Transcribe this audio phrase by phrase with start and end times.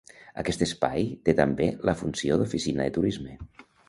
[0.43, 3.37] Aquest espai té també la funció d'oficina de turisme.